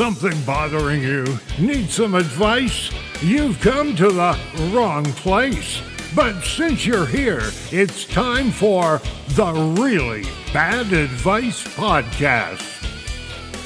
[0.00, 1.26] something bothering you?
[1.58, 2.90] Need some advice?
[3.20, 4.34] You've come to the
[4.72, 5.82] wrong place.
[6.16, 9.02] But since you're here, it's time for
[9.34, 10.22] the Really
[10.54, 12.62] Bad Advice Podcast.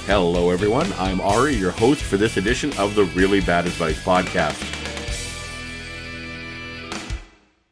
[0.06, 0.92] Hello, everyone.
[0.94, 4.60] I'm Ari, your host for this edition of the Really Bad Advice Podcast.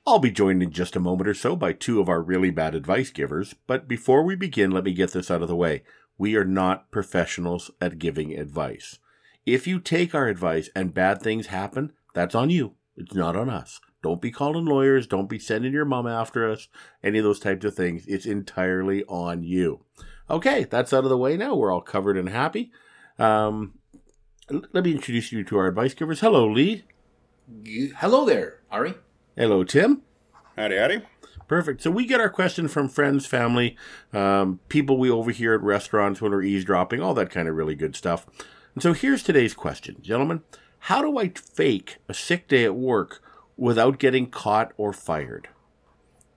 [0.06, 2.76] I'll be joined in just a moment or so by two of our really bad
[2.76, 5.82] advice givers, but before we begin, let me get this out of the way.
[6.22, 9.00] We are not professionals at giving advice.
[9.44, 12.74] If you take our advice and bad things happen, that's on you.
[12.96, 13.80] It's not on us.
[14.04, 15.08] Don't be calling lawyers.
[15.08, 16.68] Don't be sending your mom after us.
[17.02, 18.06] Any of those types of things.
[18.06, 19.80] It's entirely on you.
[20.30, 21.56] Okay, that's out of the way now.
[21.56, 22.70] We're all covered and happy.
[23.18, 23.80] Um,
[24.48, 26.20] let me introduce you to our advice givers.
[26.20, 26.84] Hello, Lee.
[27.98, 28.94] Hello there, Ari.
[29.36, 30.02] Hello, Tim.
[30.54, 31.02] Howdy, howdy.
[31.52, 31.82] Perfect.
[31.82, 33.76] So we get our question from friends, family,
[34.14, 37.94] um, people we overhear at restaurants when we're eavesdropping, all that kind of really good
[37.94, 38.24] stuff.
[38.72, 40.40] And so here's today's question, gentlemen.
[40.78, 43.22] How do I fake a sick day at work
[43.54, 45.50] without getting caught or fired?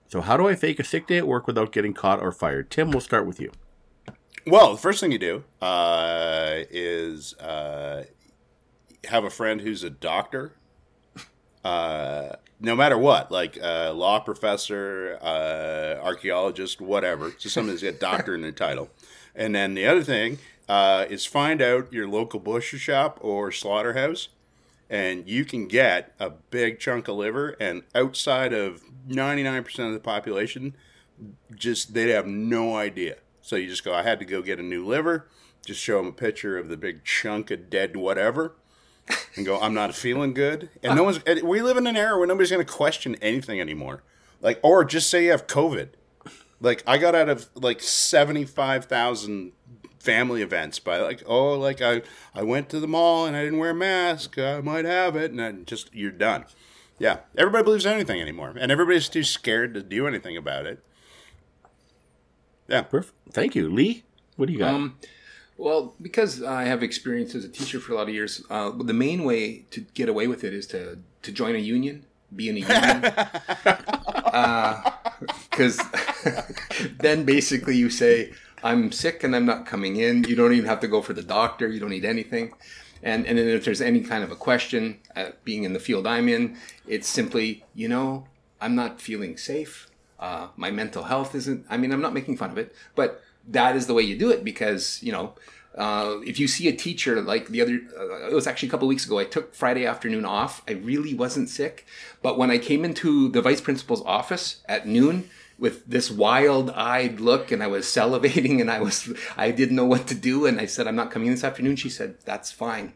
[0.06, 2.70] So how do I fake a sick day at work without getting caught or fired?
[2.70, 3.52] Tim, we'll start with you.
[4.46, 8.04] Well, the first thing you do uh, is uh,
[9.04, 10.56] have a friend who's a doctor.
[12.58, 18.34] No matter what, like uh, law professor, uh, archaeologist, whatever, just someone that's got doctor
[18.34, 18.88] in their title.
[19.34, 24.28] And then the other thing uh, is find out your local butcher shop or slaughterhouse,
[24.88, 27.56] and you can get a big chunk of liver.
[27.60, 30.74] And outside of ninety nine percent of the population,
[31.54, 33.16] just they'd have no idea.
[33.42, 35.28] So you just go, I had to go get a new liver.
[35.66, 38.54] Just show them a picture of the big chunk of dead whatever
[39.36, 40.68] and go, I'm not feeling good.
[40.82, 44.02] And no one's, we live in an era where nobody's going to question anything anymore.
[44.40, 45.90] Like, or just say you have COVID.
[46.60, 49.52] Like, I got out of like 75,000
[49.98, 52.02] family events by like, oh, like I,
[52.34, 54.38] I went to the mall and I didn't wear a mask.
[54.38, 55.30] I might have it.
[55.30, 56.46] And then just, you're done.
[56.98, 57.18] Yeah.
[57.36, 58.54] Everybody believes anything anymore.
[58.58, 60.82] And everybody's too scared to do anything about it.
[62.68, 62.82] Yeah.
[62.82, 63.14] Perfect.
[63.30, 64.04] Thank you, Lee.
[64.36, 64.74] What do you got?
[64.74, 64.98] Um,
[65.58, 68.92] well, because I have experience as a teacher for a lot of years, uh, the
[68.92, 72.56] main way to get away with it is to to join a union, be in
[72.56, 73.00] a union,
[75.50, 75.80] because
[76.26, 76.42] uh,
[76.98, 80.80] then basically you say, "I'm sick and I'm not coming in." You don't even have
[80.80, 81.68] to go for the doctor.
[81.68, 82.52] You don't need anything.
[83.02, 86.06] And and then if there's any kind of a question, uh, being in the field
[86.06, 86.56] I'm in,
[86.86, 88.26] it's simply, you know,
[88.60, 89.88] I'm not feeling safe.
[90.18, 91.66] Uh, my mental health isn't.
[91.68, 94.30] I mean, I'm not making fun of it, but that is the way you do
[94.30, 95.34] it because you know
[95.76, 98.88] uh, if you see a teacher like the other uh, it was actually a couple
[98.88, 100.62] weeks ago i took friday afternoon off.
[100.68, 101.86] I really wasn't sick
[102.22, 107.52] but when i came into the vice principal's office at noon with this wild-eyed look
[107.52, 110.66] and i was salivating and i was i didn't know what to do and i
[110.66, 112.94] said i'm not coming this afternoon she said that's fine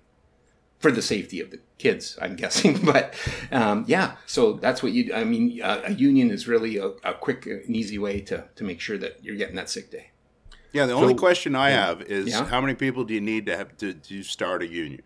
[0.78, 3.14] for the safety of the kids i'm guessing but
[3.52, 7.44] um, yeah so that's what you i mean a union is really a, a quick
[7.46, 10.09] and easy way to, to make sure that you're getting that sick day
[10.72, 12.44] Yeah, the only question I have is Yeah.
[12.46, 15.02] how many people do you need to have to, to start a union?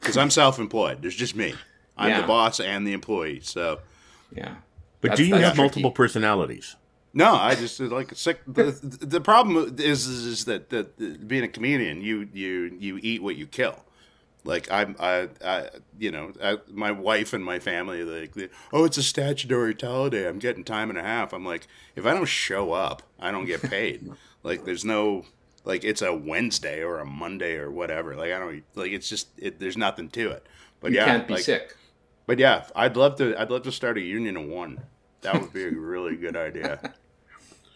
[0.00, 1.02] Because I'm self-employed.
[1.02, 1.54] There's just me.
[1.96, 2.20] I'm Yeah.
[2.22, 3.40] the boss and the employee.
[3.42, 3.80] So
[4.32, 4.56] yeah
[5.00, 5.60] but that's- do you have tricky.
[5.62, 6.76] multiple personalities?
[7.12, 8.40] no, I just uh, like sick.
[8.46, 13.22] The, the problem is, is is that that being a comedian, you you you eat
[13.22, 13.84] what you kill.
[14.46, 18.84] Like I'm, I, I, you know, I, my wife and my family, like, they, oh,
[18.84, 20.28] it's a statutory holiday.
[20.28, 21.32] I'm getting time and a half.
[21.32, 24.10] I'm like, if I don't show up, I don't get paid.
[24.44, 25.24] like, there's no,
[25.64, 28.14] like, it's a Wednesday or a Monday or whatever.
[28.14, 30.46] Like, I don't, like, it's just, it, there's nothing to it.
[30.80, 31.00] But yeah.
[31.00, 31.76] you yeah, can't be like, sick
[32.26, 34.84] But yeah, I'd love to, I'd love to start a union of one.
[35.22, 36.94] That would be a really good idea.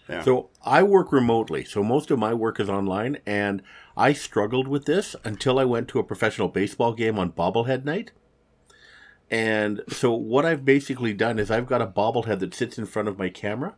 [0.09, 0.23] Yeah.
[0.23, 3.63] So I work remotely, so most of my work is online, and
[3.97, 8.13] I struggled with this until I went to a professional baseball game on bobblehead night.
[9.31, 13.09] And so what I've basically done is I've got a bobblehead that sits in front
[13.09, 13.75] of my camera,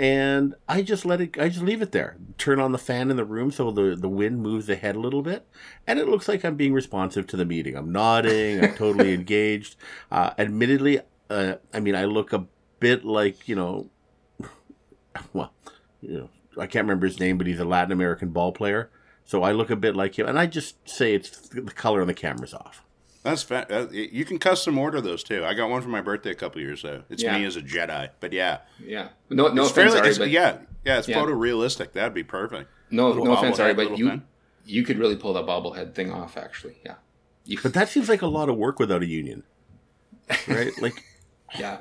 [0.00, 1.38] and I just let it.
[1.38, 2.16] I just leave it there.
[2.38, 4.98] Turn on the fan in the room so the the wind moves the head a
[5.00, 5.46] little bit,
[5.86, 7.76] and it looks like I'm being responsive to the meeting.
[7.76, 8.64] I'm nodding.
[8.64, 9.76] I'm totally engaged.
[10.10, 12.46] Uh, admittedly, uh, I mean I look a
[12.80, 13.90] bit like you know
[15.34, 15.52] well,
[16.00, 18.90] you know, I can't remember his name, but he's a Latin American ball player.
[19.26, 22.06] So I look a bit like him, and I just say it's the color on
[22.06, 22.82] the camera's off.
[23.22, 25.44] That's fa- uh, you can custom order those too.
[25.44, 27.02] I got one for my birthday a couple years ago.
[27.10, 27.36] It's Yeah.
[27.38, 29.08] me as a Jedi, but yeah, Yeah.
[29.28, 31.18] No, no it's offense, fairly, Ari, it's, but yeah, yeah, it's Yeah.
[31.18, 31.92] photorealistic.
[31.92, 32.70] That'd be perfect.
[32.90, 34.22] no, Little no offense, bobblehead, Ari, but you pen.
[34.64, 36.36] you could really pull that bobblehead thing off.
[36.38, 36.94] Actually, yeah.
[37.44, 39.42] You, But that seems like a lot of work without a union,
[40.48, 40.72] right?
[40.80, 41.04] like,
[41.58, 41.78] yeah.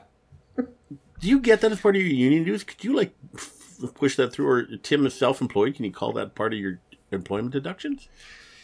[0.57, 2.63] do you get that as part of your union dues?
[2.65, 3.53] Could you like f-
[3.95, 4.47] push that through?
[4.47, 5.75] Or Tim is self-employed.
[5.75, 6.79] Can you call that part of your
[7.11, 8.07] employment deductions?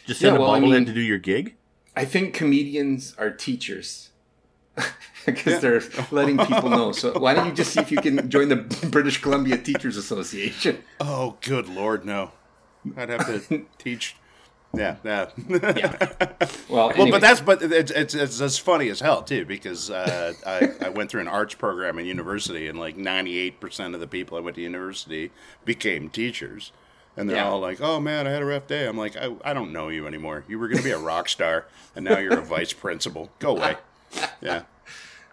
[0.06, 1.56] Just send Yeah, a well, I bobblehead mean- to do your gig.
[1.96, 4.10] I think comedians are teachers
[5.26, 6.92] because they're letting people know.
[6.92, 8.56] So why don't you just see if you can join the
[8.90, 10.84] British Columbia Teachers Association?
[11.00, 12.32] Oh, good lord, no!
[12.96, 14.16] I'd have to teach.
[14.74, 15.30] Yeah, yeah.
[15.48, 16.16] Yeah.
[16.68, 20.34] Well, Well, but that's but it's it's, it's it's funny as hell too because uh,
[20.46, 24.00] I I went through an arts program in university and like ninety eight percent of
[24.00, 25.30] the people I went to university
[25.64, 26.72] became teachers,
[27.16, 27.48] and they're Yeah.
[27.48, 29.88] all like, "Oh man, I had a rough day." I'm like, I, "I don't know
[29.88, 30.44] you anymore.
[30.48, 33.30] You were going to be a rock star, and now you're a vice principal.
[33.38, 33.76] Go away."
[34.40, 34.62] Yeah.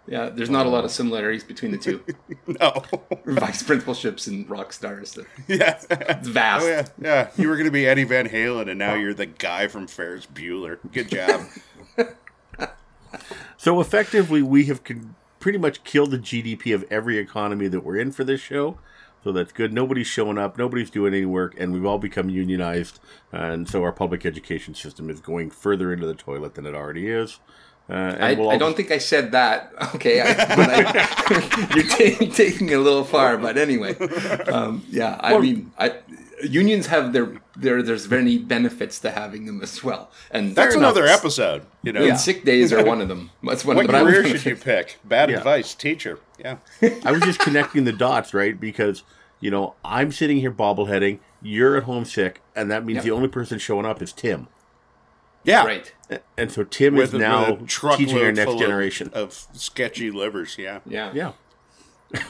[0.07, 2.03] yeah, there's not a lot of similarities between the two
[2.47, 2.83] No.
[3.25, 5.17] vice principalships and rock stars.
[5.47, 5.79] yeah.
[5.89, 6.65] It's vast.
[6.65, 7.29] Oh yeah, yeah.
[7.37, 10.25] You were going to be Eddie Van Halen, and now you're the guy from Ferris
[10.25, 10.79] Bueller.
[10.91, 11.45] Good job.
[13.57, 17.97] So effectively, we have con- pretty much killed the GDP of every economy that we're
[17.97, 18.77] in for this show.
[19.23, 19.71] So that's good.
[19.71, 20.57] Nobody's showing up.
[20.57, 22.99] Nobody's doing any work, and we've all become unionized.
[23.31, 27.07] And so our public education system is going further into the toilet than it already
[27.07, 27.39] is.
[27.89, 29.71] Uh, I, we'll I don't think I said that.
[29.95, 33.37] Okay, I, I, you're ta- taking it a little far.
[33.37, 33.95] But anyway,
[34.47, 35.95] um, yeah, I mean, I,
[36.43, 37.81] unions have their there.
[37.81, 40.95] There's many benefits to having them as well, and That's fair enough.
[40.95, 41.65] another episode.
[41.83, 42.03] You know.
[42.03, 43.31] And sick days are one of them.
[43.43, 43.75] That's one.
[43.77, 44.97] What but I career was- should you pick?
[45.03, 45.37] Bad Yeah.
[45.37, 46.19] advice, teacher.
[46.39, 46.57] Yeah.
[47.05, 48.59] I was just connecting the dots, right?
[48.59, 49.03] Because
[49.39, 51.19] you know I'm sitting here bobbleheading.
[51.41, 53.03] You're at home sick, and that means Yep.
[53.05, 54.47] the only person showing up is Tim.
[55.43, 55.65] Yeah.
[55.65, 55.93] Right.
[56.37, 58.59] And so Tim With, is a- now with a truckload teaching our next full of-
[58.61, 59.09] generation.
[59.13, 60.55] of, sketchy livers.
[60.57, 60.79] Yeah.
[60.85, 61.11] Yeah.
[61.13, 61.31] Yeah.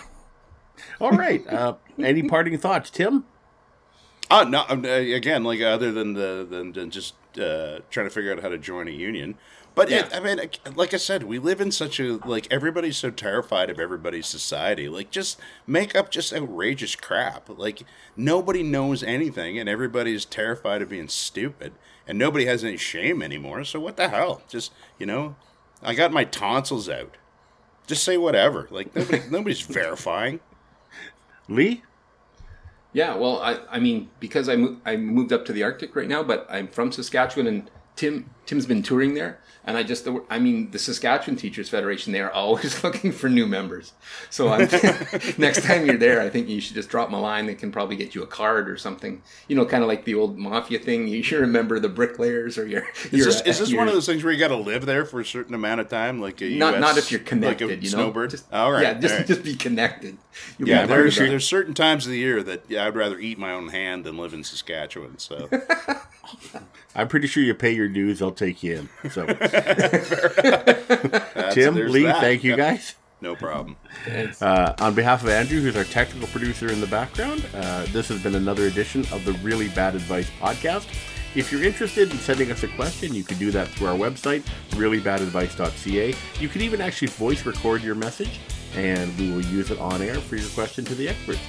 [1.00, 1.46] All right.
[1.48, 3.26] Uh, any parting thoughts, Tim?
[4.30, 4.66] Uh, no.
[4.70, 8.42] um, uh, Again, like other than the than, than just uh, trying to figure out
[8.42, 9.36] how to join a union.
[9.76, 10.40] But it, I mean,
[10.76, 14.88] like I said, we live in such a like everybody's so terrified of everybody's society.
[14.88, 17.50] Like, just make up just outrageous crap.
[17.50, 17.82] Like
[18.16, 21.74] nobody knows anything, and everybody's terrified of being stupid,
[22.08, 23.64] and nobody has any shame anymore.
[23.64, 24.44] So what the hell?
[24.48, 25.36] Just you know,
[25.82, 27.18] I got my tonsils out.
[27.88, 28.68] Just say whatever.
[28.70, 30.40] Like nobody, nobody's verifying.
[31.50, 31.82] Lee?
[32.94, 36.08] Yeah, well, I, I mean, because I, mo- I moved up to the Arctic right
[36.08, 40.38] now, but I'm from Saskatchewan, and Tim Tim's been touring there, and I just, I
[40.38, 43.94] mean, the Saskatchewan Teachers Federation, they are always looking for new members.
[44.30, 44.62] So I'm,
[45.38, 47.46] next time you're there, I think you should just drop them a line.
[47.46, 49.22] They can probably get you a card or something.
[49.48, 51.08] You know, kind of like the old mafia thing.
[51.08, 52.86] You should remember the bricklayers or your.
[53.06, 54.86] Is your, this, is this your- one of those things where you got to live
[54.86, 57.28] there for a certain amount of time, like a Not, US, not if you're like
[57.28, 57.88] connected, a you know.
[57.88, 58.32] snowbird?
[58.32, 59.28] Just, all right, Yeah, just all right.
[59.28, 60.18] just be connected.
[60.58, 60.82] You'll yeah.
[60.82, 63.70] be There's there's certain times of the year that yeah, I'd rather eat my own
[63.70, 65.20] hand than live in Saskatchewan.
[65.20, 65.48] So
[66.96, 69.10] I'm pretty sure you pay your dues, I'll take you in.
[69.12, 69.26] So,
[71.52, 72.22] Tim, Lee, that.
[72.22, 72.96] thank you Yeah, guys.
[73.22, 73.78] No problem.
[74.42, 78.22] Uh, on behalf of Andrew, who's our technical producer in the background, uh, this has
[78.22, 80.88] been another edition of the Really Bad Advice podcast.
[81.36, 84.44] If you're interested in sending us a question, you can do that through our website,
[84.72, 86.14] reallybadadvice.ca.
[86.40, 88.40] You can even actually voice record your message,
[88.76, 91.40] and we will use it on air for your question to the experts.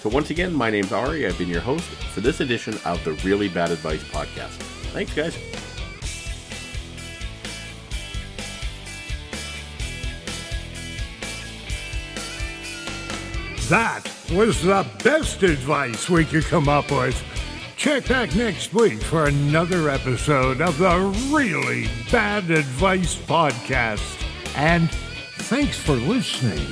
[0.00, 1.26] So, once again, my name's Ari.
[1.26, 4.50] I've been your host for this edition of the Really Bad Advice podcast.
[4.92, 5.34] Thanks, guys.
[13.72, 17.16] That was the best advice we could come up with.
[17.78, 20.98] Check back next week for another episode of the
[21.34, 24.22] Really Bad Advice Podcast.
[24.54, 24.90] And
[25.38, 26.66] thanks for listening.